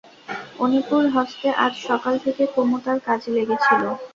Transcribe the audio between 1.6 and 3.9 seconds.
আজ সকাল থেকে কুমু তার কাজে লেগেছিল।